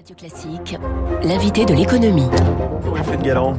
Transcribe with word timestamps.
Radio 0.00 0.16
Classique, 0.16 0.78
l'invité 1.22 1.66
de 1.66 1.74
l'économie. 1.74 2.26
Wilfried 2.90 3.20
Galland. 3.20 3.54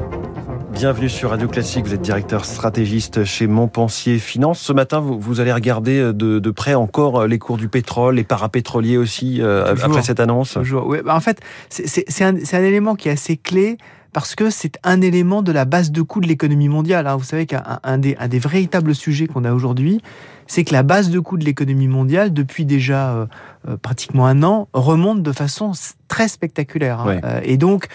Bienvenue 0.72 1.08
sur 1.08 1.30
Radio 1.30 1.48
Classique, 1.48 1.86
vous 1.86 1.94
êtes 1.94 2.02
directeur 2.02 2.46
stratégiste 2.46 3.26
chez 3.26 3.46
Montpensier 3.46 4.18
Finance. 4.18 4.60
Ce 4.60 4.74
matin, 4.74 5.02
vous, 5.02 5.20
vous 5.20 5.40
allez 5.40 5.54
regarder 5.54 6.02
de, 6.02 6.40
de, 6.40 6.50
près 6.50 6.74
encore 6.74 7.28
les 7.28 7.38
cours 7.38 7.58
du 7.58 7.70
pétrole, 7.70 8.16
les 8.16 8.24
parapétroliers 8.24 8.98
aussi, 8.98 9.40
euh, 9.40 9.76
après 9.84 10.02
cette 10.02 10.20
annonce 10.20 10.54
Toujours, 10.54 10.88
oui. 10.88 10.98
Bah, 11.06 11.16
en 11.16 11.20
fait, 11.20 11.42
c'est 11.70 12.24
un, 12.24 12.34
un 12.36 12.64
élément 12.64 12.96
qui 12.96 13.10
est 13.10 13.12
assez 13.12 13.38
clé 13.38 13.78
parce 14.14 14.36
que 14.36 14.50
c'est 14.50 14.78
un 14.84 15.02
élément 15.02 15.42
de 15.42 15.52
la 15.52 15.66
base 15.66 15.92
de 15.92 16.02
coût 16.02 16.20
de 16.20 16.28
l'économie 16.28 16.70
mondiale. 16.70 17.08
Hein. 17.08 17.16
Vous 17.16 17.24
savez 17.24 17.46
qu'un 17.46 17.80
un 17.84 17.98
des, 17.98 18.16
un 18.20 18.28
des 18.28 18.40
véritables 18.40 18.94
sujets 18.94 19.28
qu'on 19.28 19.46
a 19.46 19.54
aujourd'hui, 19.54 20.02
c'est 20.48 20.66
que 20.66 20.74
la 20.74 20.84
base 20.84 21.10
de 21.10 21.20
coût 21.20 21.38
de 21.38 21.46
l'économie 21.46 21.88
mondiale, 21.88 22.34
depuis 22.34 22.66
déjà 22.66 23.12
euh, 23.12 23.26
euh, 23.70 23.78
pratiquement 23.78 24.26
un 24.28 24.44
an, 24.44 24.68
remonte 24.74 25.24
de 25.24 25.32
façon 25.32 25.72
très 26.08 26.28
spectaculaire. 26.28 27.00
Hein. 27.02 27.22
Euh, 27.24 27.40
et 27.44 27.56
donc, 27.56 27.88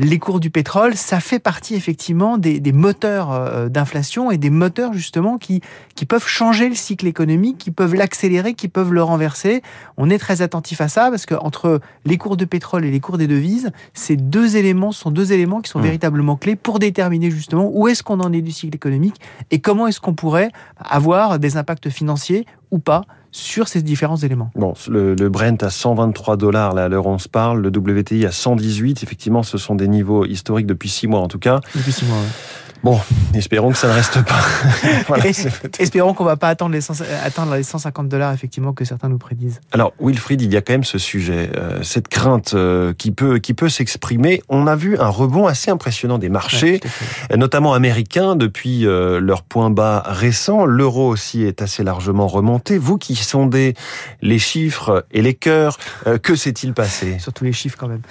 les 0.00 0.20
cours 0.20 0.38
du 0.38 0.48
pétrole, 0.48 0.94
ça 0.94 1.18
fait 1.18 1.40
partie 1.40 1.74
effectivement 1.74 2.38
des, 2.38 2.60
des 2.60 2.70
moteurs 2.70 3.32
euh, 3.32 3.68
d'inflation 3.68 4.30
et 4.30 4.38
des 4.38 4.48
moteurs 4.48 4.92
justement 4.92 5.38
qui, 5.38 5.60
qui 5.96 6.06
peuvent 6.06 6.26
changer 6.26 6.68
le 6.68 6.76
cycle 6.76 7.08
économique, 7.08 7.58
qui 7.58 7.72
peuvent 7.72 7.96
l'accélérer, 7.96 8.54
qui 8.54 8.68
peuvent 8.68 8.92
le 8.92 9.02
renverser. 9.02 9.60
On 9.96 10.08
est 10.08 10.18
très 10.18 10.40
attentif 10.40 10.80
à 10.80 10.86
ça 10.86 11.10
parce 11.10 11.26
que 11.26 11.34
entre 11.34 11.80
les 12.04 12.16
cours 12.16 12.36
de 12.36 12.44
pétrole 12.44 12.84
et 12.84 12.92
les 12.92 13.00
cours 13.00 13.18
des 13.18 13.26
devises, 13.26 13.72
ces 13.92 14.16
deux 14.16 14.56
éléments 14.56 14.92
sont 14.92 15.10
deux 15.10 15.32
éléments 15.32 15.60
qui 15.60 15.70
sont 15.70 15.80
mmh. 15.80 15.82
véritablement 15.82 16.36
clés 16.36 16.54
pour 16.54 16.78
déterminer 16.78 17.32
justement 17.32 17.68
où 17.74 17.88
est-ce 17.88 18.04
qu'on 18.04 18.20
en 18.20 18.32
est 18.32 18.42
du 18.42 18.52
cycle 18.52 18.76
économique 18.76 19.16
et 19.50 19.58
comment 19.58 19.88
est-ce 19.88 20.00
qu'on 20.00 20.14
pourrait 20.14 20.52
avoir 20.78 21.40
des 21.40 21.56
impacts 21.56 21.88
financiers 21.88 22.46
ou 22.70 22.78
pas 22.78 23.04
sur 23.30 23.68
ces 23.68 23.82
différents 23.82 24.16
éléments. 24.16 24.50
Bon, 24.54 24.74
le, 24.88 25.14
le 25.14 25.28
Brent 25.28 25.62
à 25.62 25.70
123 25.70 26.36
dollars 26.36 26.76
à 26.76 26.88
l'heure 26.88 27.06
où 27.06 27.10
on 27.10 27.18
se 27.18 27.28
parle, 27.28 27.60
le 27.60 27.68
WTI 27.68 28.26
à 28.26 28.32
118, 28.32 29.02
effectivement, 29.02 29.42
ce 29.42 29.58
sont 29.58 29.74
des 29.74 29.88
niveaux 29.88 30.24
historiques 30.24 30.66
depuis 30.66 30.88
six 30.88 31.06
mois 31.06 31.20
en 31.20 31.28
tout 31.28 31.38
cas. 31.38 31.60
Depuis 31.74 31.92
six 31.92 32.04
mois, 32.06 32.16
oui. 32.18 32.28
Bon, 32.84 33.00
espérons 33.34 33.70
que 33.72 33.76
ça 33.76 33.88
ne 33.88 33.92
reste 33.92 34.22
pas. 34.24 34.40
voilà, 35.08 35.24
espérons 35.78 36.14
qu'on 36.14 36.24
va 36.24 36.36
pas 36.36 36.48
atteindre 36.48 36.72
les, 36.72 36.80
100, 36.80 37.02
atteindre 37.24 37.54
les 37.54 37.64
150 37.64 38.08
dollars 38.08 38.32
effectivement 38.32 38.72
que 38.72 38.84
certains 38.84 39.08
nous 39.08 39.18
prédisent. 39.18 39.60
Alors, 39.72 39.92
Wilfried, 40.00 40.40
il 40.42 40.52
y 40.52 40.56
a 40.56 40.60
quand 40.60 40.74
même 40.74 40.84
ce 40.84 40.98
sujet, 40.98 41.50
euh, 41.56 41.82
cette 41.82 42.06
crainte 42.06 42.54
euh, 42.54 42.92
qui 42.96 43.10
peut 43.10 43.38
qui 43.38 43.52
peut 43.52 43.68
s'exprimer. 43.68 44.42
On 44.48 44.66
a 44.68 44.76
vu 44.76 44.96
un 44.98 45.08
rebond 45.08 45.46
assez 45.46 45.70
impressionnant 45.72 46.18
des 46.18 46.28
marchés, 46.28 46.80
ouais, 47.30 47.36
notamment 47.36 47.74
américains, 47.74 48.36
depuis 48.36 48.86
euh, 48.86 49.18
leur 49.18 49.42
point 49.42 49.70
bas 49.70 50.04
récent. 50.06 50.64
L'euro 50.64 51.08
aussi 51.08 51.42
est 51.42 51.62
assez 51.62 51.82
largement 51.82 52.28
remonté. 52.28 52.78
Vous 52.78 52.96
qui 52.96 53.16
sondez 53.16 53.74
les 54.22 54.38
chiffres 54.38 55.04
et 55.10 55.22
les 55.22 55.34
cœurs, 55.34 55.78
euh, 56.06 56.18
que 56.18 56.36
s'est-il 56.36 56.74
passé? 56.74 57.18
Surtout 57.18 57.44
les 57.44 57.52
chiffres 57.52 57.76
quand 57.78 57.88
même. 57.88 58.02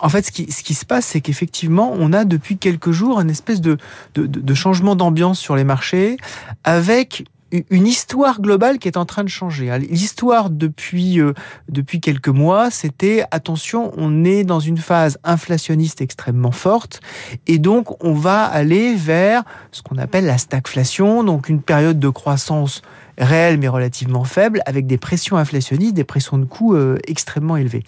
En 0.00 0.08
fait, 0.08 0.24
ce 0.24 0.32
qui, 0.32 0.50
ce 0.50 0.62
qui 0.62 0.74
se 0.74 0.86
passe, 0.86 1.04
c'est 1.04 1.20
qu'effectivement, 1.20 1.92
on 1.98 2.12
a 2.12 2.24
depuis 2.24 2.56
quelques 2.56 2.92
jours 2.92 3.20
une 3.20 3.30
espèce 3.30 3.57
de, 3.60 4.54
changement 4.54 4.96
d'ambiance 4.96 5.38
sur 5.38 5.56
les 5.56 5.64
marchés 5.64 6.16
avec 6.64 7.24
une 7.70 7.86
histoire 7.86 8.42
globale 8.42 8.78
qui 8.78 8.88
est 8.88 8.98
en 8.98 9.06
train 9.06 9.24
de 9.24 9.28
changer. 9.28 9.76
L'histoire 9.78 10.50
depuis 10.50 11.18
euh, 11.18 11.32
depuis 11.70 11.98
quelques 11.98 12.28
mois, 12.28 12.70
c'était 12.70 13.24
attention, 13.30 13.90
on 13.96 14.24
est 14.24 14.44
dans 14.44 14.60
une 14.60 14.76
phase 14.76 15.18
inflationniste 15.24 16.02
extrêmement 16.02 16.50
forte 16.50 17.00
et 17.46 17.58
donc 17.58 18.04
on 18.04 18.12
va 18.12 18.44
aller 18.44 18.94
vers 18.94 19.44
ce 19.72 19.80
qu'on 19.80 19.96
appelle 19.96 20.26
la 20.26 20.36
stagflation, 20.36 21.24
donc 21.24 21.48
une 21.48 21.62
période 21.62 21.98
de 21.98 22.10
croissance 22.10 22.82
réelle 23.18 23.58
mais 23.58 23.68
relativement 23.68 24.24
faible, 24.24 24.62
avec 24.66 24.86
des 24.86 24.98
pressions 24.98 25.36
inflationnistes, 25.36 25.94
des 25.94 26.04
pressions 26.04 26.38
de 26.38 26.44
coûts 26.44 26.74
euh, 26.74 26.98
extrêmement 27.06 27.56
élevées. 27.56 27.82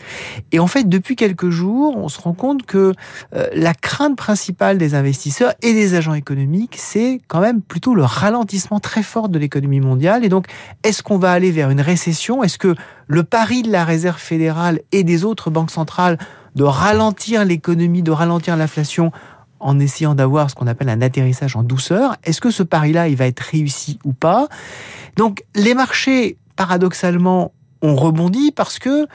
Et 0.52 0.58
en 0.58 0.66
fait, 0.66 0.88
depuis 0.88 1.16
quelques 1.16 1.50
jours, 1.50 1.96
on 1.96 2.08
se 2.08 2.20
rend 2.20 2.34
compte 2.34 2.64
que 2.64 2.92
euh, 3.34 3.46
la 3.54 3.74
crainte 3.74 4.16
principale 4.16 4.78
des 4.78 4.94
investisseurs 4.94 5.54
et 5.62 5.72
des 5.72 5.94
agents 5.94 6.14
économiques, 6.14 6.76
c'est 6.78 7.20
quand 7.28 7.40
même 7.40 7.62
plutôt 7.62 7.94
le 7.94 8.04
ralentissement 8.04 8.80
très 8.80 9.02
fort 9.02 9.28
de 9.28 9.38
l'économie 9.38 9.80
mondiale. 9.80 10.24
Et 10.24 10.28
donc, 10.28 10.46
est-ce 10.82 11.02
qu'on 11.02 11.18
va 11.18 11.32
aller 11.32 11.50
vers 11.50 11.70
une 11.70 11.80
récession? 11.80 12.42
Est-ce 12.42 12.58
que 12.58 12.74
le 13.06 13.24
pari 13.24 13.62
de 13.62 13.70
la 13.70 13.84
Réserve 13.84 14.20
fédérale 14.20 14.80
et 14.92 15.04
des 15.04 15.24
autres 15.24 15.50
banques 15.50 15.70
centrales 15.70 16.18
de 16.56 16.64
ralentir 16.64 17.44
l'économie, 17.44 18.02
de 18.02 18.10
ralentir 18.10 18.56
l'inflation 18.56 19.12
en 19.60 19.78
essayant 19.78 20.14
d'avoir 20.14 20.50
ce 20.50 20.54
qu'on 20.54 20.66
appelle 20.66 20.88
un 20.88 21.02
atterrissage 21.02 21.54
en 21.56 21.62
douceur. 21.62 22.16
Est-ce 22.24 22.40
que 22.40 22.50
ce 22.50 22.62
pari-là, 22.62 23.08
il 23.08 23.16
va 23.16 23.26
être 23.26 23.40
réussi 23.40 23.98
ou 24.04 24.12
pas? 24.12 24.48
Donc, 25.16 25.44
les 25.54 25.74
marchés, 25.74 26.38
paradoxalement, 26.56 27.52
ont 27.82 27.94
rebondi 27.94 28.52
parce 28.52 28.78
que 28.78 29.06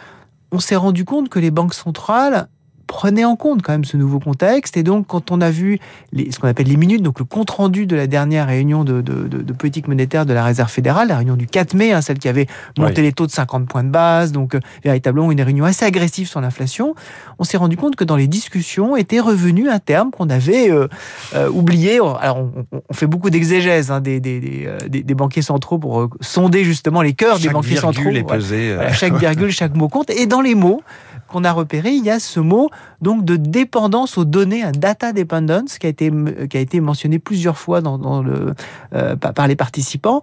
on 0.52 0.60
s'est 0.60 0.76
rendu 0.76 1.04
compte 1.06 1.30
que 1.30 1.40
les 1.40 1.52
banques 1.52 1.74
centrales 1.74 2.48
prenait 2.88 3.26
en 3.26 3.36
compte 3.36 3.62
quand 3.62 3.72
même 3.72 3.86
ce 3.86 3.98
nouveau 3.98 4.20
contexte. 4.20 4.78
Et 4.78 4.84
donc, 4.84 5.08
quand 5.08 5.32
on 5.32 5.42
a 5.42 5.50
vu 5.50 5.80
les, 6.12 6.32
ce 6.32 6.40
qu'on 6.40 6.48
appelle 6.48 6.68
les 6.68 6.78
minutes, 6.78 7.02
donc 7.02 7.20
le 7.20 7.26
compte-rendu 7.26 7.86
de 7.86 7.96
la 7.96 8.08
dernière 8.08 8.48
réunion 8.48 8.84
de, 8.84 9.02
de, 9.02 9.28
de, 9.28 9.42
de, 9.42 9.54
politique 9.54 9.88
monétaire 9.88 10.26
de 10.26 10.34
la 10.34 10.44
Réserve 10.44 10.70
fédérale, 10.70 11.08
la 11.08 11.18
réunion 11.18 11.36
du 11.36 11.48
4 11.48 11.74
mai, 11.74 11.92
hein, 11.92 12.02
celle 12.02 12.20
qui 12.20 12.28
avait 12.28 12.48
monté 12.78 13.02
oui. 13.02 13.08
les 13.08 13.14
taux 13.14 13.26
de 13.26 13.32
50 13.32 13.68
points 13.68 13.84
de 13.84 13.90
base, 13.90 14.32
donc 14.32 14.56
euh, 14.56 14.60
véritablement 14.84 15.32
une 15.32 15.42
réunion 15.42 15.66
assez 15.66 15.86
agressive 15.86 16.28
sur 16.28 16.42
l'inflation, 16.42 16.96
on 17.40 17.44
s'est 17.44 17.58
rendu 17.58 17.78
compte 17.78 17.96
que 17.96 18.04
dans 18.04 18.16
les 18.16 18.28
discussions 18.28 18.96
était 18.96 19.20
revenu 19.20 19.70
un 19.70 19.80
terme 19.80 20.12
qu'on 20.12 20.30
avait 20.30 20.72
euh, 20.72 20.88
euh, 21.34 21.50
oublié. 21.50 21.96
Alors, 21.96 22.38
on, 22.40 22.66
on, 22.90 22.94
fait 22.94 23.08
beaucoup 23.08 23.30
d'exégèse 23.30 23.92
hein, 23.92 24.02
des, 24.02 24.20
des, 24.20 24.40
des, 24.40 25.04
des, 25.04 25.16
banquiers 25.16 25.42
centraux 25.42 25.78
pour 25.78 26.10
sonder 26.22 26.64
justement 26.64 27.02
les 27.02 27.14
cœurs 27.14 27.38
chaque 27.38 27.48
des 27.48 27.50
banquiers 27.50 27.76
centraux. 27.78 28.10
Est 28.10 28.24
pesé, 28.24 28.76
voilà, 28.76 28.94
chaque 28.94 29.16
virgule, 29.16 29.52
chaque 29.52 29.76
mot 29.76 29.90
compte. 29.90 30.10
Et 30.10 30.26
dans 30.28 30.42
les 30.42 30.56
mots, 30.56 30.82
qu'on 31.28 31.44
a 31.44 31.52
repéré, 31.52 31.92
il 31.92 32.04
y 32.04 32.10
a 32.10 32.20
ce 32.20 32.40
mot 32.40 32.70
donc 33.02 33.26
de 33.26 33.36
dépendance 33.36 34.18
aux 34.18 34.26
données, 34.26 34.64
un 34.64 34.72
data 34.72 35.14
dependence 35.14 35.78
qui 35.78 35.88
a 35.88 35.90
été 35.90 36.12
qui 36.50 36.58
a 36.58 36.60
été 36.60 36.80
mentionné 36.80 37.20
plusieurs 37.20 37.58
fois 37.58 37.82
euh, 37.86 39.16
par 39.16 39.48
les 39.48 39.56
participants, 39.56 40.22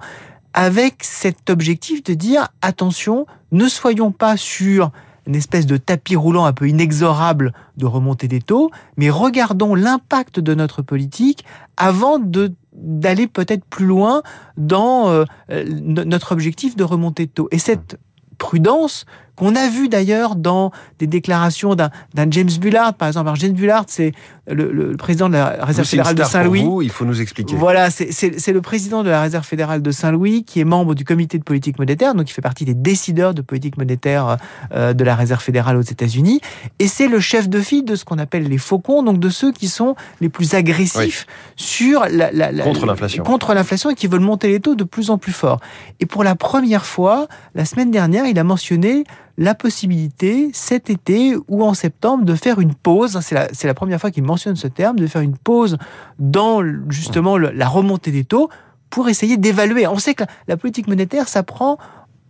avec 0.54 0.96
cet 1.00 1.50
objectif 1.50 2.02
de 2.04 2.14
dire 2.14 2.48
attention, 2.60 3.26
ne 3.52 3.68
soyons 3.68 4.12
pas 4.12 4.36
sur 4.36 4.90
une 5.26 5.36
espèce 5.36 5.66
de 5.66 5.76
tapis 5.76 6.16
roulant 6.16 6.44
un 6.44 6.52
peu 6.52 6.68
inexorable 6.68 7.52
de 7.76 7.86
remontée 7.86 8.28
des 8.28 8.40
taux, 8.40 8.70
mais 8.96 9.08
regardons 9.08 9.74
l'impact 9.74 10.40
de 10.40 10.54
notre 10.54 10.82
politique 10.82 11.44
avant 11.76 12.18
de 12.18 12.52
d'aller 12.72 13.26
peut-être 13.26 13.66
plus 13.66 13.84
loin 13.84 14.22
dans 14.56 15.10
euh, 15.10 15.24
notre 15.68 16.32
objectif 16.32 16.74
de 16.74 16.84
remontée 16.84 17.26
de 17.26 17.30
taux. 17.30 17.48
Et 17.50 17.58
cette 17.58 17.98
prudence 18.38 19.04
qu'on 19.36 19.56
a 19.56 19.68
vu 19.68 19.88
d'ailleurs 19.88 20.36
dans 20.36 20.72
des 20.98 21.06
déclarations 21.06 21.74
d'un 21.74 21.90
James 22.30 22.50
Bullard, 22.60 22.94
par 22.94 23.08
exemple. 23.08 23.28
Alors 23.28 23.36
James 23.36 23.52
Bullard, 23.52 23.84
c'est 23.86 24.12
le, 24.46 24.72
le, 24.72 24.96
président 24.96 25.28
de 25.28 25.34
la 25.34 25.64
Réserve 25.64 25.88
fédérale 25.88 26.14
de 26.14 26.22
Saint-Louis. 26.22 26.66
Il 26.82 26.90
faut 26.90 27.04
nous 27.04 27.20
expliquer. 27.20 27.54
Voilà, 27.54 27.90
c'est 27.90 28.52
le 28.52 28.60
président 28.60 29.02
de 29.02 29.10
la 29.10 29.22
Réserve 29.22 29.44
fédérale 29.44 29.82
de 29.82 29.90
Saint-Louis 29.90 30.44
qui 30.44 30.60
est 30.60 30.64
membre 30.64 30.94
du 30.94 31.04
comité 31.04 31.38
de 31.38 31.44
politique 31.44 31.78
monétaire, 31.78 32.14
donc 32.14 32.28
il 32.28 32.32
fait 32.32 32.42
partie 32.42 32.64
des 32.64 32.74
décideurs 32.74 33.34
de 33.34 33.42
politique 33.42 33.76
monétaire 33.76 34.36
euh, 34.72 34.92
de 34.92 35.04
la 35.04 35.14
Réserve 35.14 35.42
fédérale 35.42 35.76
aux 35.76 35.82
États-Unis, 35.82 36.40
et 36.78 36.88
c'est 36.88 37.08
le 37.08 37.20
chef 37.20 37.48
de 37.48 37.60
file 37.60 37.84
de 37.84 37.96
ce 37.96 38.04
qu'on 38.04 38.18
appelle 38.18 38.44
les 38.44 38.58
faucons, 38.58 39.02
donc 39.02 39.18
de 39.18 39.28
ceux 39.28 39.52
qui 39.52 39.68
sont 39.68 39.94
les 40.20 40.28
plus 40.28 40.54
agressifs 40.54 41.26
oui. 41.28 41.34
sur 41.56 42.04
la, 42.10 42.30
la, 42.32 42.52
la 42.52 42.64
contre 42.64 42.86
l'inflation, 42.86 43.24
contre 43.24 43.54
l'inflation 43.54 43.90
et 43.90 43.94
qui 43.94 44.06
veulent 44.06 44.20
monter 44.20 44.48
les 44.48 44.60
taux 44.60 44.74
de 44.74 44.84
plus 44.84 45.10
en 45.10 45.18
plus 45.18 45.32
fort. 45.32 45.60
Et 46.00 46.06
pour 46.06 46.24
la 46.24 46.34
première 46.34 46.84
fois, 46.84 47.28
la 47.54 47.64
semaine 47.64 47.90
dernière, 47.90 48.26
il 48.26 48.38
a 48.38 48.44
mentionné 48.44 49.04
la 49.42 49.56
possibilité 49.56 50.50
cet 50.52 50.88
été 50.88 51.34
ou 51.48 51.64
en 51.64 51.74
septembre 51.74 52.24
de 52.24 52.36
faire 52.36 52.60
une 52.60 52.74
pause, 52.74 53.18
c'est 53.22 53.34
la, 53.34 53.48
la, 53.64 53.74
première 53.74 54.00
fois 54.00 54.12
qu'il 54.12 54.22
mentionne 54.22 54.54
ce 54.54 54.68
terme, 54.68 55.00
de 55.00 55.06
faire 55.08 55.20
une 55.20 55.36
pause 55.36 55.78
dans 56.20 56.62
justement 56.90 57.36
la 57.38 57.68
remontée 57.68 58.12
des 58.12 58.24
taux 58.24 58.50
pour 58.88 59.08
essayer 59.08 59.36
d'évaluer. 59.36 59.88
On 59.88 59.98
sait 59.98 60.14
que 60.14 60.22
la, 60.46 60.56
politique 60.56 60.86
monétaire, 60.86 61.26
ça 61.26 61.42
prend 61.42 61.78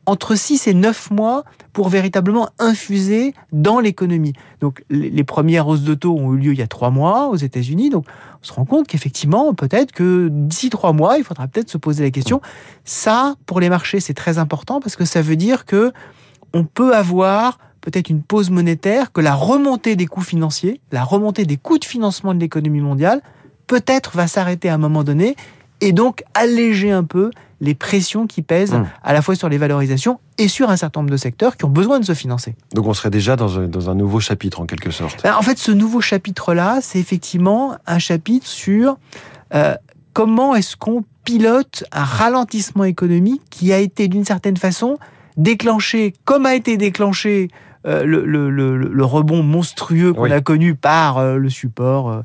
entre 0.07 0.35
6 0.35 0.67
et 0.69 0.75
9 0.75 1.11
mois 1.11 1.45
pour 1.75 1.91
véritablement 1.91 2.49
infuser 2.59 3.35
dans 3.53 3.79
l'économie. 3.79 4.33
Donc 4.61 4.83
les, 4.89 5.11
les, 5.11 5.25
premières 5.25 5.69
hausses 5.69 5.83
de 5.83 5.95
taux 5.95 6.17
ont 6.17 6.33
eu 6.33 6.39
lieu 6.39 6.53
il 6.53 6.59
y 6.59 6.63
a 6.63 6.67
3 6.67 6.91
mois 6.91 7.29
aux 7.29 7.37
États-Unis, 7.37 7.91
donc 7.91 8.07
on 8.41 8.45
se 8.45 8.55
rend 8.55 8.65
compte 8.65 8.89
qu'effectivement, 8.89 9.53
peut-être 9.53 9.93
que 9.93 10.29
d'ici 10.31 10.71
3 10.71 10.95
mois, 10.95 11.19
il 11.19 11.25
faudra 11.25 11.47
peut-être 11.47 11.69
se 11.69 11.79
poser 11.79 12.05
la 12.05 12.11
question. 12.11 12.41
Ça, 12.85 13.35
pour 13.45 13.61
les 13.61 13.69
marchés, 13.69 14.01
c'est 14.01 14.15
très 14.15 14.39
important 14.39 14.81
parce 14.81 14.97
que 14.97 15.05
ça 15.05 15.21
veut 15.21 15.37
dire 15.37 15.67
que 15.67 15.93
on 16.55 16.65
peut 16.65 16.95
avoir 16.95 17.59
peut-être 17.81 18.11
une 18.11 18.23
pause 18.23 18.51
monétaire, 18.51 19.13
que 19.13 19.21
la 19.21 19.35
remontée 19.35 19.97
des 19.97 20.07
coûts 20.07 20.23
financiers, 20.23 20.81
la 20.93 21.05
remontée 21.05 21.45
des 21.45 21.57
coûts 21.57 21.79
de 21.79 21.85
financement 21.85 22.33
de 22.33 22.41
l'économie 22.41 22.81
mondiale, 22.81 23.21
peut-être 23.67 24.17
va 24.17 24.27
s'arrêter 24.27 24.69
à 24.69 24.75
un 24.75 24.79
moment 24.79 25.05
donné 25.05 25.37
et 25.81 25.93
donc 25.93 26.23
alléger 26.35 26.93
un 26.93 27.03
peu 27.03 27.31
les 27.61 27.75
pressions 27.75 28.27
qui 28.27 28.43
pèsent 28.43 28.73
mmh. 28.73 28.87
à 29.03 29.13
la 29.13 29.23
fois 29.23 29.35
sur 29.35 29.49
les 29.49 29.59
valorisations 29.59 30.21
et 30.39 30.49
sur 30.49 30.71
un 30.71 30.77
certain 30.77 31.01
nombre 31.01 31.11
de 31.11 31.17
secteurs 31.17 31.57
qui 31.57 31.65
ont 31.65 31.71
besoin 31.71 32.01
de 32.01 32.05
se 32.05 32.15
financer. 32.15 32.55
Donc 32.75 32.87
on 32.87 32.95
serait 32.95 33.11
déjà 33.11 33.37
dans 33.37 33.59
un, 33.59 33.69
dans 33.69 33.91
un 33.91 33.95
nouveau 33.95 34.21
chapitre 34.21 34.61
en 34.61 34.67
quelque 34.67 34.91
sorte. 34.91 35.23
Ben 35.23 35.35
en 35.37 35.43
fait, 35.43 35.59
ce 35.59 35.71
nouveau 35.73 36.01
chapitre-là, 36.01 36.81
c'est 36.83 36.99
effectivement 36.99 37.77
un 37.87 37.99
chapitre 37.99 38.47
sur 38.47 38.97
euh, 39.55 39.75
comment 40.13 40.55
est-ce 40.55 40.77
qu'on 40.77 41.05
pilote 41.25 41.85
un 41.93 42.05
ralentissement 42.05 42.85
économique 42.85 43.43
qui 43.51 43.73
a 43.73 43.79
été 43.79 44.09
d'une 44.09 44.25
certaine 44.25 44.57
façon 44.57 44.99
déclenché, 45.37 46.15
comme 46.25 46.47
a 46.47 46.55
été 46.55 46.77
déclenché 46.77 47.49
euh, 47.85 48.05
le, 48.05 48.25
le, 48.25 48.77
le, 48.77 49.05
rebond 49.05 49.43
monstrueux 49.43 50.13
qu'on 50.13 50.31
a 50.31 50.41
connu 50.41 50.77
par 50.77 51.19
euh, 51.19 51.37
le 51.37 51.51
support 51.51 52.11
euh, 52.11 52.23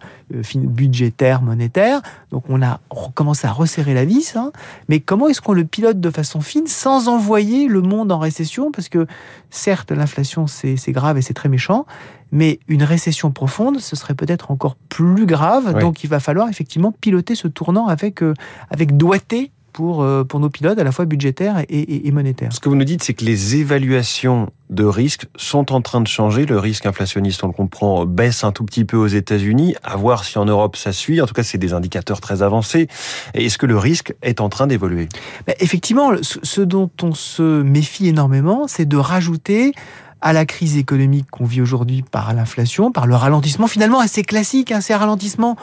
budgétaire, 0.56 1.42
monétaire. 1.42 2.01
Donc 2.30 2.44
on 2.48 2.62
a 2.62 2.80
commencé 3.15 3.48
à 3.48 3.51
resserrer 3.51 3.95
la 3.95 4.06
vis. 4.06 4.36
Hein. 4.36 4.51
Mais 4.88 5.00
comment 5.00 5.27
est-ce 5.27 5.42
qu'on 5.42 5.54
le 5.54 5.65
pilote 5.65 6.00
de 6.00 6.12
façon 6.12 6.42
fine 6.42 6.68
sans 6.68 7.07
envoyer 7.07 7.68
le 7.68 7.81
monde 7.81 8.12
en 8.12 8.19
récession? 8.19 8.71
Parce 8.71 8.88
que 8.88 9.07
certes, 9.50 9.92
l'inflation, 9.92 10.45
c'est 10.45 10.77
grave 10.92 11.18
et 11.18 11.24
c'est 11.24 11.33
très 11.33 11.50
méchant. 11.50 11.88
Mais 12.31 12.60
une 12.68 12.83
récession 12.83 13.31
profonde, 13.31 13.80
ce 13.80 13.95
serait 13.95 14.13
peut-être 14.13 14.51
encore 14.51 14.75
plus 14.75 15.25
grave. 15.25 15.80
Donc 15.80 16.03
il 16.03 16.07
va 16.07 16.19
falloir 16.19 16.50
effectivement 16.50 16.92
piloter 16.92 17.33
ce 17.33 17.48
tournant 17.48 17.88
avec, 17.88 18.21
avec 18.69 18.95
doigté 18.95 19.51
pour, 19.77 20.01
euh, 20.01 20.24
pour 20.24 20.39
nos 20.39 20.50
pilotes, 20.50 20.79
à 20.79 20.83
la 20.83 20.91
fois 20.91 21.06
budgétaires 21.06 21.63
et, 21.69 22.12
monétaires. 22.12 22.51
Ce 22.51 22.59
que 22.59 22.68
vous 22.68 22.75
nous 22.75 22.83
dites, 22.83 23.03
c'est 23.03 23.13
que 23.13 23.24
les 23.24 23.57
évaluations 23.57 24.50
de 24.71 24.83
risque 24.83 25.27
sont 25.35 25.71
en 25.71 25.81
train 25.81 26.01
de 26.01 26.07
changer. 26.07 26.47
Le 26.47 26.57
risque 26.57 26.88
inflationniste, 26.88 27.44
on 27.44 27.47
le 27.47 27.53
comprend, 27.53 28.07
baisse 28.07 28.44
un 28.44 28.51
tout 28.51 28.65
petit 28.65 28.85
peu 28.85 28.97
aux 28.97 29.06
États-Unis. 29.06 29.75
À 29.83 29.95
voir 29.95 30.24
si 30.24 30.39
en 30.39 30.45
Europe 30.45 30.77
ça 30.77 30.91
suit. 30.91 31.21
En 31.21 31.27
tout 31.27 31.35
cas, 31.35 31.44
c'est 31.44 31.59
des 31.59 31.74
indicateurs 31.74 32.21
très 32.21 32.41
avancés. 32.41 32.88
Est-ce 33.35 33.59
que 33.59 33.68
le 33.68 33.77
risque 33.77 34.15
est 34.24 34.41
en 34.41 34.50
train 34.50 34.65
d'évoluer? 34.65 35.09
Bah, 35.45 35.53
Effectivement, 35.59 36.09
ce 36.24 36.62
dont 36.62 36.89
on 37.03 37.13
se 37.13 37.62
méfie 37.62 38.07
énormément, 38.07 38.68
c'est 38.68 38.88
de 38.88 38.97
rajouter 38.97 39.74
à 40.21 40.33
la 40.33 40.45
crise 40.45 40.77
économique 40.77 41.29
qu'on 41.29 41.45
vit 41.45 41.61
aujourd'hui 41.61 42.01
par 42.01 42.33
l'inflation, 42.33 42.91
par 42.91 43.07
le 43.07 43.15
ralentissement, 43.15 43.67
finalement 43.67 43.99
assez 43.99 44.23
classique, 44.23 44.71
hein, 44.71 44.81
c'est 44.81 44.93
un 44.93 44.97
ralentissement, 44.97 45.55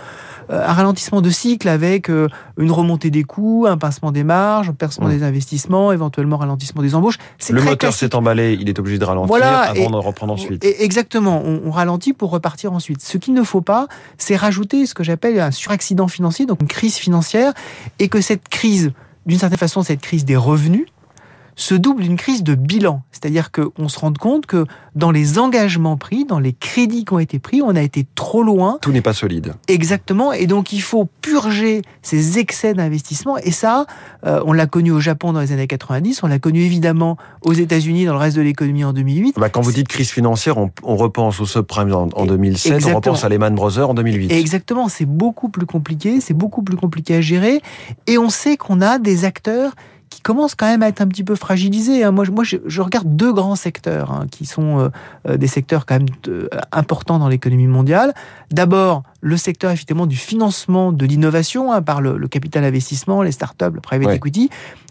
euh, 0.50 0.66
un 0.66 0.72
ralentissement 0.72 1.20
de 1.20 1.30
cycle 1.30 1.68
avec 1.68 2.08
euh, 2.08 2.28
une 2.56 2.70
remontée 2.70 3.10
des 3.10 3.24
coûts, 3.24 3.66
un 3.68 3.76
pincement 3.76 4.12
des 4.12 4.24
marges, 4.24 4.68
un 4.68 4.74
pincement 4.74 5.08
mmh. 5.08 5.10
des 5.10 5.22
investissements, 5.22 5.92
éventuellement 5.92 6.36
ralentissement 6.36 6.82
des 6.82 6.94
embauches. 6.94 7.18
Le 7.50 7.62
moteur 7.62 7.92
s'est 7.92 8.14
emballé, 8.14 8.56
il 8.60 8.68
est 8.68 8.78
obligé 8.78 8.98
de 8.98 9.04
ralentir 9.04 9.44
avant 9.44 9.90
de 9.90 9.96
reprendre 9.96 10.32
ensuite. 10.32 10.64
exactement, 10.64 11.42
on, 11.44 11.62
on, 11.66 11.70
ralentit 11.70 12.12
pour 12.12 12.30
repartir 12.30 12.72
ensuite. 12.72 13.02
Ce 13.02 13.18
qu'il 13.18 13.34
ne 13.34 13.42
faut 13.42 13.60
pas, 13.60 13.88
c'est 14.18 14.36
rajouter 14.36 14.86
ce 14.86 14.94
que 14.94 15.02
j'appelle 15.02 15.40
un 15.40 15.50
suraccident 15.50 16.08
financier, 16.08 16.46
donc 16.46 16.62
une 16.62 16.68
crise 16.68 16.96
financière, 16.96 17.52
et 17.98 18.08
que 18.08 18.20
cette 18.20 18.48
crise, 18.48 18.92
d'une 19.26 19.38
certaine 19.38 19.58
façon, 19.58 19.82
cette 19.82 20.00
crise 20.00 20.24
des 20.24 20.36
revenus, 20.36 20.86
se 21.56 21.74
double 21.74 22.02
d'une 22.02 22.16
crise 22.16 22.42
de 22.42 22.54
bilan. 22.54 23.02
C'est-à-dire 23.10 23.50
qu'on 23.52 23.88
se 23.88 23.98
rend 23.98 24.12
compte 24.12 24.46
que 24.46 24.66
dans 24.94 25.10
les 25.10 25.38
engagements 25.38 25.96
pris, 25.96 26.24
dans 26.24 26.38
les 26.38 26.52
crédits 26.52 27.04
qui 27.04 27.12
ont 27.12 27.18
été 27.18 27.38
pris, 27.38 27.62
on 27.62 27.74
a 27.74 27.82
été 27.82 28.06
trop 28.14 28.42
loin. 28.42 28.78
Tout 28.80 28.92
n'est 28.92 29.00
pas 29.00 29.12
solide. 29.12 29.54
Exactement. 29.68 30.32
Et 30.32 30.46
donc, 30.46 30.72
il 30.72 30.82
faut 30.82 31.08
purger 31.20 31.82
ces 32.02 32.38
excès 32.38 32.74
d'investissement. 32.74 33.38
Et 33.38 33.50
ça, 33.50 33.86
euh, 34.26 34.40
on 34.46 34.52
l'a 34.52 34.66
connu 34.66 34.90
au 34.90 35.00
Japon 35.00 35.32
dans 35.32 35.40
les 35.40 35.52
années 35.52 35.66
90, 35.66 36.22
on 36.22 36.26
l'a 36.26 36.38
connu 36.38 36.62
évidemment 36.62 37.16
aux 37.44 37.52
États-Unis 37.52 38.04
dans 38.04 38.12
le 38.12 38.18
reste 38.18 38.36
de 38.36 38.42
l'économie 38.42 38.84
en 38.84 38.92
2008. 38.92 39.36
Bah, 39.38 39.48
quand 39.48 39.60
vous 39.60 39.72
dites 39.72 39.88
crise 39.88 40.10
financière, 40.10 40.56
on, 40.58 40.96
repense 40.96 41.40
au 41.40 41.46
subprime 41.46 41.92
en, 41.92 42.08
en 42.14 42.26
2007, 42.26 42.86
on 42.86 42.96
repense 42.96 43.24
à 43.24 43.28
Lehman 43.28 43.54
Brothers 43.54 43.90
en 43.90 43.94
2008. 43.94 44.32
exactement. 44.32 44.88
C'est 44.88 45.06
beaucoup 45.06 45.48
plus 45.48 45.66
compliqué, 45.66 46.20
c'est 46.20 46.34
beaucoup 46.34 46.62
plus 46.62 46.76
compliqué 46.76 47.16
à 47.16 47.20
gérer. 47.20 47.60
Et 48.06 48.18
on 48.18 48.30
sait 48.30 48.56
qu'on 48.56 48.80
a 48.80 48.98
des 48.98 49.24
acteurs 49.24 49.72
qui 50.10 50.20
commence 50.20 50.54
quand 50.54 50.66
même 50.66 50.82
à 50.82 50.88
être 50.88 51.00
un 51.00 51.06
petit 51.06 51.24
peu 51.24 51.34
fragilisé. 51.34 52.04
Hein. 52.04 52.10
Moi, 52.10 52.24
moi 52.30 52.44
je, 52.44 52.80
regarde 52.80 53.16
deux 53.16 53.32
grands 53.32 53.56
secteurs 53.56 54.12
hein, 54.12 54.26
qui 54.30 54.46
sont 54.46 54.78
euh, 54.78 54.88
euh, 55.28 55.36
des 55.36 55.46
secteurs 55.46 55.86
quand 55.86 55.98
même 55.98 56.08
euh, 56.28 56.48
importants 56.72 57.18
dans 57.18 57.28
l'économie 57.28 57.66
mondiale. 57.66 58.14
D'abord, 58.50 59.02
le 59.20 59.36
secteur 59.36 59.70
effectivement 59.70 60.06
du 60.06 60.16
financement 60.16 60.92
de 60.92 61.06
l'innovation 61.06 61.72
hein, 61.72 61.82
par 61.82 62.00
le, 62.00 62.28
capital 62.28 62.64
investissement, 62.64 63.22
les 63.22 63.32
startups, 63.32 63.72
le 63.72 63.80
private 63.80 64.14
equity. 64.14 64.50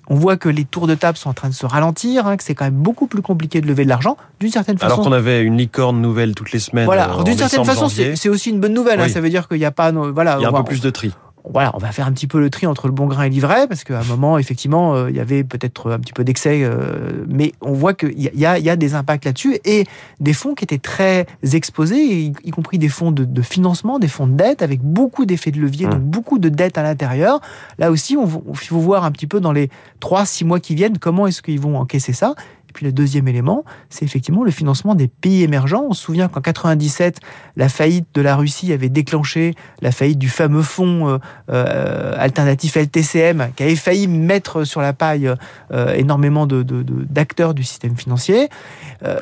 On 0.10 0.15
voit 0.15 0.36
que 0.36 0.50
les 0.50 0.65
tours 0.65 0.88
de 0.88 0.95
table 0.95 1.18
sont 1.18 1.30
en 1.30 1.33
train 1.33 1.48
de 1.48 1.54
se 1.54 1.65
ralentir, 1.65 2.25
que 2.38 2.44
c'est 2.44 2.56
quand 2.56 2.65
même 2.65 2.74
beaucoup 2.74 3.07
plus 3.07 3.21
compliqué 3.21 3.62
de 3.62 3.68
lever 3.68 3.86
de 3.86 3.89
l'argent, 3.89 4.18
d'une 4.42 4.51
certaine 4.51 4.77
façon. 4.77 4.95
Alors 4.95 5.06
qu'on 5.06 5.13
avait 5.13 5.42
une 5.42 5.57
licorne 5.57 6.01
nouvelle 6.01 6.36
toutes 6.36 6.51
les 6.51 6.60
semaines. 6.60 6.86
Voilà, 6.86 7.24
d'une 7.24 7.38
certaine 7.38 7.63
façon, 7.63 7.88
c'est 7.88 8.30
aussi 8.30 8.50
une 8.50 8.60
bonne 8.60 8.74
nouvelle. 8.74 9.10
ça 9.10 9.21
veut 9.21 9.30
dire 9.30 9.48
qu'il 9.48 9.60
n'y 9.60 9.65
a 9.65 9.71
pas, 9.71 9.92
voilà, 9.92 10.38
il 10.39 10.44
y 10.44 10.45
a 10.45 10.50
un 10.50 10.51
peu 10.51 10.63
plus 10.63 10.81
de 10.81 10.89
tri 10.89 11.13
voilà, 11.50 11.72
on 11.74 11.78
va 11.78 11.92
faire 11.92 12.07
un 12.07 12.13
petit 12.13 12.28
peu 12.28 12.40
le 12.40 12.50
tri 12.50 12.68
entre 12.68 12.88
le 12.88 12.94
bon 12.94 13.06
grain 13.06 13.24
et 13.24 13.30
l'ivraie, 13.30 13.68
parce 13.68 13.84
qu'à 13.84 14.00
un 14.00 14.04
moment, 14.04 14.38
effectivement, 14.38 14.95
euh, 14.95 15.10
il 15.10 15.16
y 15.16 15.19
avait 15.19 15.44
peut-être 15.44 15.92
un 15.92 16.00
petit 16.00 16.13
peu 16.13 16.24
d'excès, 16.24 16.62
euh, 16.63 17.25
mais 17.28 17.51
on 17.62 17.74
voit 17.74 17.94
qu'il 17.94 18.18
y, 18.18 18.45
a, 18.45 18.75
des 18.75 18.95
impacts 18.95 19.25
là-dessus, 19.25 19.57
et 19.66 19.86
des 20.22 20.34
fonds 20.34 20.56
qui 20.56 20.63
étaient 20.63 20.78
très 20.78 21.25
exposés, 21.51 22.31
y, 22.44 22.51
compris 22.51 22.78
des 22.78 22.88
fonds 22.88 23.12
de, 23.12 23.42
financement, 23.42 24.00
des 24.00 24.07
fonds 24.07 24.28
de 24.28 24.34
dette, 24.34 24.62
avec 24.62 24.81
beaucoup 24.81 25.25
d'effets 25.25 25.51
de 25.51 25.60
levier, 25.60 25.86
donc 25.88 26.00
mmh. 26.00 26.06
beaucoup 26.06 26.40
de 26.40 26.48
dettes 26.48 26.78
à 26.78 26.84
l'intérieur. 26.84 27.42
Là 27.78 27.92
aussi, 27.92 28.16
on, 28.16 28.28
il 28.50 28.57
faut 28.57 28.80
voir 28.80 29.04
un 29.04 29.12
petit 29.12 29.28
peu 29.28 29.42
dans 29.42 29.51
les 29.51 29.69
3-6 30.01 30.46
mois 30.46 30.60
qui 30.62 30.75
viennent, 30.75 30.98
comment 30.98 31.28
est-ce 31.28 31.42
qu'ils 31.42 31.60
vont 31.60 31.78
encaisser 31.78 32.13
ça. 32.13 32.36
Et 32.74 32.78
puis 32.78 32.86
le 32.88 32.92
deuxième 32.92 33.28
élément, 33.28 33.66
c'est 33.92 34.04
effectivement 34.04 34.44
le 34.44 34.50
financement 34.50 34.96
des 34.96 35.08
pays 35.08 35.44
émergents. 35.44 35.86
On 35.90 35.94
se 35.94 36.02
souvient 36.02 36.28
qu'en 36.28 36.42
97, 36.42 37.20
la 37.56 37.70
faillite 37.70 38.08
de 38.16 38.22
la 38.22 38.36
Russie 38.36 38.74
avait 38.74 38.90
déclenché 38.90 39.54
la 39.84 39.92
faillite 39.92 40.18
du 40.18 40.28
fameux 40.28 40.64
fonds 40.64 41.08
euh, 41.08 41.18
euh, 41.52 42.16
alternatif 42.18 42.75
LTCM, 42.75 43.50
qui 43.56 43.62
avait 43.62 43.75
failli 43.75 44.08
mettre 44.08 44.64
sur 44.64 44.81
la 44.81 44.92
paille 44.92 45.31
euh, 45.72 45.94
énormément 45.94 46.48
d'acteurs 46.48 47.54
du 47.54 47.64
système 47.64 47.96
financier. 47.96 48.50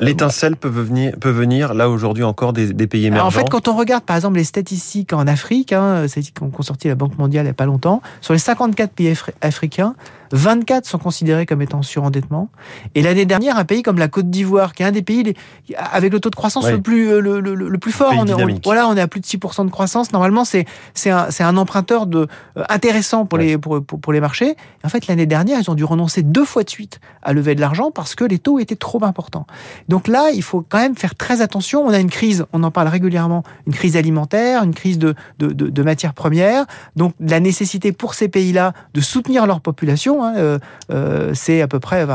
L'étincelle 0.00 0.56
peut 0.56 0.68
venir, 0.68 1.12
peut 1.20 1.30
venir 1.30 1.74
là 1.74 1.90
aujourd'hui 1.90 2.24
encore 2.24 2.54
des, 2.54 2.72
pays 2.86 3.06
émergents. 3.06 3.26
en 3.26 3.30
fait, 3.30 3.50
quand 3.50 3.68
on 3.68 3.76
regarde 3.76 4.04
par 4.04 4.16
exemple 4.16 4.36
les 4.36 4.44
statistiques 4.44 5.12
en 5.12 5.26
Afrique, 5.26 5.74
hein, 5.74 6.08
statistiques 6.08 6.38
qu'ont 6.38 6.62
sorti 6.62 6.88
la 6.88 6.94
Banque 6.94 7.18
mondiale 7.18 7.44
il 7.44 7.48
n'y 7.48 7.50
a 7.50 7.54
pas 7.54 7.66
longtemps, 7.66 8.00
sur 8.22 8.32
les 8.32 8.38
54 8.38 8.92
pays 8.92 9.12
africains, 9.42 9.94
24 10.32 10.86
sont 10.86 10.98
considérés 10.98 11.46
comme 11.46 11.62
étant 11.62 11.82
surendettement. 11.82 12.48
Et 12.94 13.02
l'année 13.02 13.26
dernière, 13.26 13.56
un 13.58 13.64
pays 13.64 13.82
comme 13.82 13.98
la 13.98 14.08
Côte 14.08 14.30
d'Ivoire, 14.30 14.72
qui 14.72 14.82
est 14.82 14.86
un 14.86 14.92
des 14.92 15.02
pays 15.02 15.34
avec 15.76 16.12
le 16.12 16.20
taux 16.20 16.30
de 16.30 16.34
croissance 16.34 16.68
le, 16.70 16.80
plus, 16.80 17.10
euh, 17.10 17.20
le, 17.20 17.40
le, 17.40 17.78
plus 17.78 17.92
fort, 17.92 18.12
on 18.16 18.26
est, 18.26 18.64
voilà, 18.64 18.88
on 18.88 18.96
est 18.96 19.00
à 19.00 19.08
plus 19.08 19.20
de 19.20 19.26
6% 19.26 19.66
de 19.66 19.70
croissance. 19.70 20.12
Normalement, 20.12 20.44
c'est 20.44 20.66
un, 21.06 21.28
un 21.38 21.56
emprunteur 21.56 22.06
de, 22.06 22.26
euh, 22.56 22.64
intéressant 22.68 23.26
pour, 23.26 23.38
les, 23.38 23.58
pour, 23.58 23.84
pour, 23.84 24.12
les 24.12 24.20
marchés. 24.20 24.56
en 24.84 24.88
fait, 24.88 25.06
l'année 25.06 25.26
dernière, 25.26 25.58
ils 25.60 25.70
ont 25.70 25.74
dû 25.74 25.84
renoncer 25.84 26.22
deux 26.22 26.44
fois 26.44 26.64
de 26.64 26.70
suite 26.70 27.00
à 27.22 27.32
lever 27.32 27.54
de 27.54 27.60
l'argent 27.60 27.90
parce 27.90 28.14
que 28.14 28.24
les 28.24 28.38
taux 28.38 28.58
étaient 28.58 28.76
trop 28.76 29.04
importants. 29.04 29.46
Donc 29.88 30.08
là, 30.08 30.30
il 30.34 30.42
faut 30.42 30.64
quand 30.66 30.78
même 30.78 30.96
faire 30.96 31.14
très 31.14 31.42
attention. 31.42 31.84
On 31.84 31.90
a 31.90 31.98
une 31.98 32.10
crise, 32.10 32.46
on 32.52 32.62
en 32.62 32.70
parle 32.70 32.88
régulièrement, 32.88 33.42
une 33.66 33.74
crise 33.74 33.96
alimentaire, 33.96 34.62
une 34.62 34.74
crise 34.74 34.98
de, 34.98 35.14
de, 35.38 35.48
de, 35.48 35.68
de 35.68 35.82
matières 35.82 36.14
premières. 36.14 36.64
Donc 36.96 37.14
la 37.20 37.40
nécessité 37.40 37.92
pour 37.92 38.14
ces 38.14 38.28
pays-là 38.28 38.72
de 38.94 39.00
soutenir 39.00 39.46
leur 39.46 39.60
population 39.60 40.21
Hein, 40.22 40.34
euh, 40.36 40.58
euh, 40.90 41.32
c'est 41.34 41.62
à 41.62 41.68
peu 41.68 41.80
près, 41.80 42.06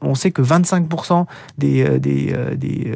on 0.00 0.14
sait 0.14 0.30
que 0.30 0.42
25% 0.42 1.26
des, 1.58 1.82
euh, 1.82 1.98
des, 1.98 2.34
des, 2.56 2.94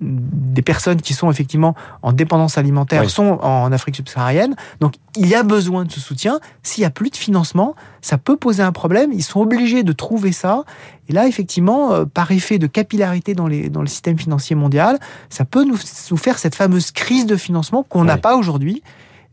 des, 0.00 0.62
personnes 0.62 1.00
qui 1.00 1.14
sont 1.14 1.30
effectivement 1.30 1.74
en 2.02 2.12
dépendance 2.12 2.58
alimentaire 2.58 3.08
sont 3.08 3.38
en 3.42 3.72
Afrique 3.72 3.96
subsaharienne. 3.96 4.54
Donc 4.80 4.94
il 5.16 5.26
y 5.26 5.34
a 5.34 5.42
besoin 5.42 5.84
de 5.84 5.92
ce 5.92 6.00
soutien. 6.00 6.40
S'il 6.62 6.82
n'y 6.82 6.86
a 6.86 6.90
plus 6.90 7.10
de 7.10 7.16
financement, 7.16 7.74
ça 8.00 8.18
peut 8.18 8.36
poser 8.36 8.62
un 8.62 8.72
problème. 8.72 9.12
Ils 9.12 9.22
sont 9.22 9.40
obligés 9.40 9.82
de 9.82 9.92
trouver 9.92 10.32
ça. 10.32 10.64
Et 11.08 11.12
là, 11.12 11.26
effectivement, 11.26 12.04
par 12.04 12.30
effet 12.32 12.58
de 12.58 12.66
capillarité 12.66 13.34
dans, 13.34 13.46
les, 13.46 13.70
dans 13.70 13.80
le 13.80 13.86
système 13.86 14.18
financier 14.18 14.54
mondial, 14.54 14.98
ça 15.30 15.46
peut 15.46 15.64
nous, 15.64 15.78
nous 16.10 16.16
faire 16.16 16.38
cette 16.38 16.54
fameuse 16.54 16.90
crise 16.90 17.24
de 17.24 17.36
financement 17.36 17.82
qu'on 17.82 18.04
n'a 18.04 18.18
pas 18.18 18.36
aujourd'hui 18.36 18.82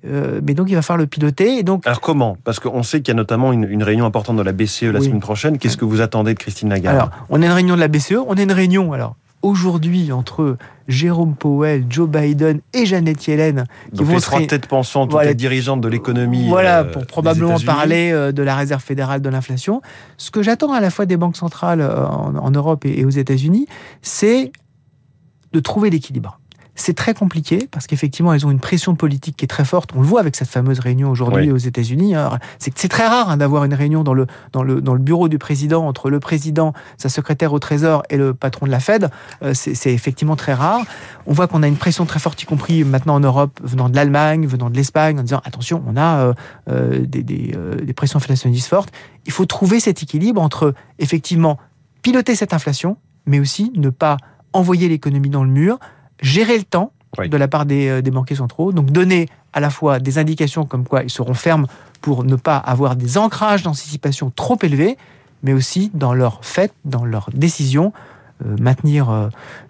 euh, 0.08 0.42
mais 0.46 0.54
donc 0.54 0.70
il 0.70 0.76
va 0.76 0.82
falloir 0.82 1.00
le 1.00 1.08
piloter. 1.08 1.58
Et 1.58 1.64
donc... 1.64 1.86
Alors 1.86 2.02
comment? 2.02 2.38
Parce 2.44 2.60
qu'on 2.60 2.84
sait 2.84 3.02
qu'il 3.02 3.14
y 3.14 3.16
a 3.16 3.18
notamment 3.18 3.54
une, 3.54 3.84
réunion 3.84 4.06
importante 4.06 4.38
de 4.38 4.42
la 4.42 4.52
BCE 4.52 4.84
la 4.84 5.02
semaine 5.02 5.20
prochaine. 5.20 5.58
Qu'est-ce 5.58 5.78
que 5.78 5.86
vous 5.86 6.02
attendez 6.02 6.34
de 6.34 6.40
Christine 6.40 6.70
Lagarde? 6.70 6.98
Alors, 6.98 7.10
on 7.30 7.42
a 7.42 7.46
une 7.46 7.52
réunion 7.52 7.76
de 7.76 7.82
la 7.82 7.88
BCE, 7.88 8.18
on 8.28 8.34
a 8.36 8.42
une 8.42 8.52
réunion 8.52 8.94
alors 8.94 9.16
aujourd'hui 9.46 10.12
entre 10.12 10.58
Jérôme 10.88 11.36
Powell, 11.36 11.86
Joe 11.88 12.10
Biden 12.10 12.62
et 12.74 12.86
Janet 12.86 13.28
Yellen. 13.28 13.66
Qui 13.96 14.04
vont 14.04 14.16
les 14.16 14.22
trois 14.22 14.42
têtes 14.42 14.66
pensantes, 14.66 15.12
voilà, 15.12 15.30
les 15.30 15.36
dirigeantes 15.36 15.82
de 15.82 15.88
l'économie. 15.88 16.48
Voilà, 16.48 16.80
euh, 16.80 16.84
pour 16.92 17.06
probablement 17.06 17.60
parler 17.60 18.12
euh, 18.12 18.32
de 18.32 18.42
la 18.42 18.56
réserve 18.56 18.82
fédérale 18.82 19.22
de 19.22 19.30
l'inflation. 19.30 19.82
Ce 20.18 20.32
que 20.32 20.42
j'attends 20.42 20.74
à 20.74 20.80
la 20.80 20.90
fois 20.90 21.06
des 21.06 21.18
banques 21.18 21.38
centrales 21.38 21.82
en, 21.82 22.52
Europe 22.52 22.86
et 22.86 23.06
aux 23.06 23.10
États-Unis, 23.10 23.68
c'est 24.02 24.52
de 25.54 25.60
trouver 25.60 25.90
l'équilibre. 25.90 26.40
C'est 26.76 26.94
très 26.94 27.14
compliqué 27.14 27.68
parce 27.72 27.88
qu'effectivement, 27.88 28.34
elles 28.34 28.46
ont 28.46 28.52
une 28.52 28.60
pression 28.60 28.96
politique 28.96 29.38
qui 29.38 29.46
est 29.46 29.48
très 29.48 29.64
forte. 29.64 29.92
On 29.96 30.02
le 30.02 30.08
voit 30.08 30.20
avec 30.20 30.36
cette 30.36 30.50
fameuse 30.50 30.80
réunion 30.80 31.10
aujourd'hui 31.10 31.50
aux 31.50 31.58
États-Unis. 31.58 32.16
C'est 32.60 32.90
très 32.90 33.08
rare 33.08 33.30
hein, 33.30 33.38
d'avoir 33.38 33.64
une 33.64 33.74
réunion 33.74 34.04
dans 34.04 34.14
le, 34.14 34.28
dans, 34.52 34.62
le, 34.62 34.82
dans 34.82 34.94
le 34.94 35.00
bureau 35.00 35.30
du 35.30 35.38
président 35.38 35.88
entre 35.88 36.10
le 36.10 36.20
président, 36.20 36.74
sa 36.98 37.08
secrétaire 37.08 37.54
au 37.54 37.60
Trésor 37.60 38.04
et 38.10 38.18
le 38.18 38.34
patron 38.34 38.66
de 38.66 38.72
la 38.72 38.82
Fed. 38.82 39.10
Euh, 39.42 39.54
c'est 39.54 39.94
effectivement 39.94 40.36
très 40.36 40.54
rare. 40.54 40.82
On 41.26 41.34
voit 41.34 41.48
qu'on 41.48 41.64
a 41.64 41.68
une 41.68 41.78
pression 41.78 42.06
très 42.06 42.20
forte, 42.20 42.42
y 42.44 42.46
compris 42.46 42.84
maintenant 42.84 43.16
en 43.16 43.22
Europe, 43.22 43.60
venant 43.64 43.88
de 43.88 43.96
l'Allemagne, 43.96 44.46
venant 44.46 44.70
de 44.70 44.76
l'Espagne, 44.76 45.18
en 45.18 45.24
disant 45.24 45.42
attention, 45.46 45.82
on 45.88 45.96
a 45.96 46.18
euh, 46.18 46.34
euh, 46.70 47.06
des, 47.06 47.24
des, 47.24 47.56
des 47.84 47.94
pressions 47.94 48.18
inflationnistes 48.18 48.68
fortes. 48.68 48.92
Il 49.26 49.32
faut 49.32 49.46
trouver 49.46 49.80
cet 49.80 50.04
équilibre 50.04 50.42
entre 50.42 50.74
effectivement 51.00 51.58
piloter 52.02 52.36
cette 52.36 52.54
inflation, 52.54 52.98
mais 53.26 53.40
aussi 53.40 53.72
ne 53.76 53.90
pas 53.90 54.18
envoyer 54.54 54.88
l'économie 54.88 55.30
dans 55.30 55.44
le 55.44 55.50
mur, 55.50 55.80
gérer 56.22 56.58
le 56.58 56.64
temps 56.64 56.92
de 57.18 57.38
la 57.38 57.48
part 57.48 57.66
des, 57.66 57.88
euh, 57.88 58.02
des, 58.02 58.12
banquiers 58.12 58.36
centraux, 58.36 58.72
donc 58.74 58.88
donner 58.92 59.30
à 59.54 59.60
la 59.60 59.70
fois 59.70 60.00
des 60.00 60.18
indications 60.18 60.66
comme 60.66 60.86
quoi 60.86 61.04
ils 61.04 61.10
seront 61.10 61.34
fermes 61.34 61.68
pour 62.02 62.24
ne 62.24 62.36
pas 62.36 62.58
avoir 62.58 62.96
des 62.96 63.18
ancrages 63.18 63.64
d'anticipation 63.64 64.32
trop 64.36 64.58
élevés, 64.62 64.98
mais 65.44 65.54
aussi 65.54 65.92
dans 65.94 66.14
leurs 66.14 66.44
faits, 66.44 66.74
dans 66.84 67.06
leurs 67.06 67.30
décisions, 67.34 67.94
euh, 68.46 68.56
maintenir 68.60 69.10
euh, 69.10 69.30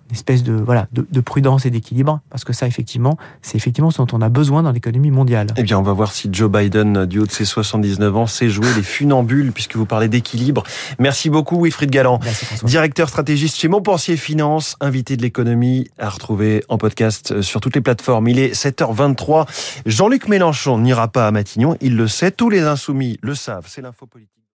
une 0.10 0.16
espèce 0.16 0.44
de 0.44 0.54
voilà 0.54 0.88
de, 0.92 1.22
prudence 1.22 1.66
et 1.66 1.70
d'équilibre 1.70 2.20
parce 2.30 2.44
que 2.44 2.54
ça 2.54 2.68
effectivement 2.68 3.18
c'est 3.42 3.58
effectivement 3.58 3.90
ce 3.90 3.98
dont 3.98 4.08
on 4.14 4.22
a 4.22 4.30
besoin 4.30 4.64
dans 4.64 4.72
l'économie 4.72 5.12
mondiale. 5.12 5.48
Eh 5.58 5.64
bien 5.64 5.80
on 5.80 5.82
va 5.82 5.94
voir 5.94 6.12
si 6.12 6.30
Joe 6.32 6.50
Biden 6.50 7.06
du 7.06 7.20
haut 7.20 7.26
de 7.26 7.32
ses 7.32 7.46
79 7.46 8.16
ans 8.16 8.28
sait 8.28 8.50
jouer 8.50 8.68
les 8.76 8.84
funambules 8.84 9.52
puisque 9.52 9.76
vous 9.76 9.86
parlez 9.86 10.08
d'équilibre. 10.08 10.64
Merci 11.00 11.30
beaucoup 11.30 11.64
Wilfried 11.64 11.90
Galland, 11.90 12.20
directeur 12.64 13.10
stratégiste 13.10 13.58
chez 13.58 13.68
Montpensier 13.68 14.18
Finance, 14.18 14.78
invité 14.80 15.18
de 15.18 15.24
l'économie 15.24 15.90
à 15.98 16.10
retrouver 16.10 16.64
en 16.70 16.78
podcast 16.78 17.42
sur 17.42 17.62
toutes 17.62 17.76
les 17.76 17.82
plateformes. 17.82 18.28
Il 18.28 18.40
est 18.40 18.54
7h23. 18.54 19.48
Jean-Luc 19.86 20.28
Mélenchon 20.28 20.78
n'ira 20.78 21.08
pas 21.08 21.28
à 21.28 21.32
Matignon, 21.32 21.78
il 21.82 21.96
le 21.96 22.08
sait, 22.08 22.32
tous 22.32 22.50
les 22.50 22.62
insoumis 22.62 23.18
le 23.22 23.36
savent, 23.36 23.66
c'est 23.68 23.82
l'info 23.82 24.06
politique. 24.06 24.36